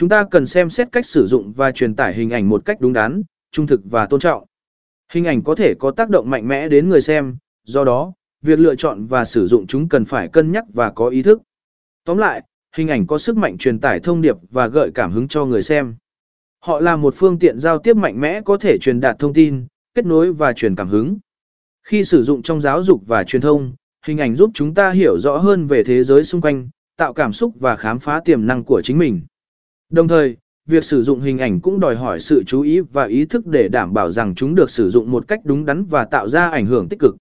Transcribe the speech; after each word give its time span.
Chúng 0.00 0.08
ta 0.08 0.24
cần 0.24 0.46
xem 0.46 0.70
xét 0.70 0.92
cách 0.92 1.06
sử 1.06 1.26
dụng 1.26 1.52
và 1.52 1.72
truyền 1.72 1.94
tải 1.94 2.14
hình 2.14 2.30
ảnh 2.30 2.48
một 2.48 2.64
cách 2.64 2.80
đúng 2.80 2.92
đắn, 2.92 3.22
trung 3.52 3.66
thực 3.66 3.80
và 3.84 4.06
tôn 4.06 4.20
trọng. 4.20 4.44
Hình 5.12 5.24
ảnh 5.24 5.42
có 5.42 5.54
thể 5.54 5.74
có 5.78 5.90
tác 5.90 6.10
động 6.10 6.30
mạnh 6.30 6.48
mẽ 6.48 6.68
đến 6.68 6.88
người 6.88 7.00
xem, 7.00 7.36
do 7.64 7.84
đó, 7.84 8.12
việc 8.42 8.58
lựa 8.58 8.74
chọn 8.74 9.06
và 9.06 9.24
sử 9.24 9.46
dụng 9.46 9.66
chúng 9.66 9.88
cần 9.88 10.04
phải 10.04 10.28
cân 10.28 10.52
nhắc 10.52 10.64
và 10.74 10.90
có 10.90 11.08
ý 11.08 11.22
thức. 11.22 11.42
Tóm 12.04 12.18
lại, 12.18 12.42
hình 12.76 12.88
ảnh 12.88 13.06
có 13.06 13.18
sức 13.18 13.36
mạnh 13.36 13.58
truyền 13.58 13.80
tải 13.80 14.00
thông 14.00 14.20
điệp 14.20 14.36
và 14.50 14.66
gợi 14.66 14.90
cảm 14.94 15.12
hứng 15.12 15.28
cho 15.28 15.44
người 15.44 15.62
xem. 15.62 15.94
Họ 16.60 16.80
là 16.80 16.96
một 16.96 17.14
phương 17.16 17.38
tiện 17.38 17.58
giao 17.58 17.78
tiếp 17.78 17.96
mạnh 17.96 18.20
mẽ 18.20 18.40
có 18.40 18.56
thể 18.56 18.78
truyền 18.78 19.00
đạt 19.00 19.16
thông 19.18 19.32
tin, 19.32 19.66
kết 19.94 20.06
nối 20.06 20.32
và 20.32 20.52
truyền 20.52 20.74
cảm 20.74 20.88
hứng. 20.88 21.18
Khi 21.82 22.04
sử 22.04 22.22
dụng 22.22 22.42
trong 22.42 22.60
giáo 22.60 22.82
dục 22.82 23.02
và 23.06 23.24
truyền 23.24 23.42
thông, 23.42 23.72
hình 24.06 24.18
ảnh 24.18 24.34
giúp 24.34 24.50
chúng 24.54 24.74
ta 24.74 24.90
hiểu 24.90 25.18
rõ 25.18 25.36
hơn 25.38 25.66
về 25.66 25.82
thế 25.84 26.04
giới 26.04 26.24
xung 26.24 26.40
quanh, 26.40 26.68
tạo 26.96 27.12
cảm 27.12 27.32
xúc 27.32 27.54
và 27.60 27.76
khám 27.76 27.98
phá 27.98 28.20
tiềm 28.24 28.46
năng 28.46 28.64
của 28.64 28.82
chính 28.84 28.98
mình. 28.98 29.22
Đồng 29.90 30.08
thời, 30.08 30.36
việc 30.66 30.84
sử 30.84 31.02
dụng 31.02 31.20
hình 31.20 31.38
ảnh 31.38 31.60
cũng 31.60 31.80
đòi 31.80 31.96
hỏi 31.96 32.20
sự 32.20 32.42
chú 32.46 32.60
ý 32.60 32.80
và 32.80 33.04
ý 33.04 33.24
thức 33.24 33.46
để 33.46 33.68
đảm 33.68 33.94
bảo 33.94 34.10
rằng 34.10 34.34
chúng 34.34 34.54
được 34.54 34.70
sử 34.70 34.90
dụng 34.90 35.10
một 35.10 35.28
cách 35.28 35.40
đúng 35.44 35.64
đắn 35.64 35.84
và 35.84 36.04
tạo 36.04 36.28
ra 36.28 36.48
ảnh 36.48 36.66
hưởng 36.66 36.88
tích 36.88 36.98
cực. 36.98 37.16